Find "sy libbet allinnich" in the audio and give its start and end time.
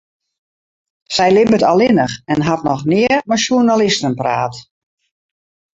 1.17-2.15